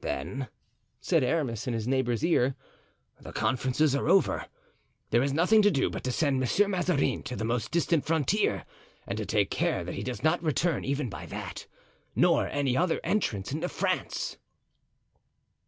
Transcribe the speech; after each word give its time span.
"Then," 0.00 0.48
said 1.00 1.22
Aramis, 1.22 1.68
in 1.68 1.72
his 1.72 1.86
neighbor's 1.86 2.24
ear, 2.24 2.56
"the 3.20 3.30
conferences 3.32 3.94
are 3.94 4.08
over. 4.08 4.46
There 5.10 5.22
is 5.22 5.32
nothing 5.32 5.62
to 5.62 5.70
do 5.70 5.88
but 5.88 6.02
to 6.02 6.10
send 6.10 6.40
Monsieur 6.40 6.66
Mazarin 6.66 7.22
to 7.22 7.36
the 7.36 7.44
most 7.44 7.70
distant 7.70 8.04
frontier 8.04 8.64
and 9.06 9.16
to 9.18 9.24
take 9.24 9.50
care 9.52 9.84
that 9.84 9.94
he 9.94 10.02
does 10.02 10.24
not 10.24 10.42
return 10.42 10.84
even 10.84 11.08
by 11.08 11.26
that, 11.26 11.68
nor 12.16 12.48
any 12.48 12.76
other 12.76 12.98
entrance 13.04 13.52
into 13.52 13.68
France." 13.68 14.36